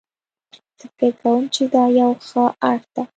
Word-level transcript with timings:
زه 0.79 0.87
فکر 0.97 1.11
کوم 1.21 1.41
چې 1.55 1.63
دا 1.73 1.83
یو 1.99 2.11
ښه 2.27 2.43
اړخ 2.69 2.83
ده 2.95 3.03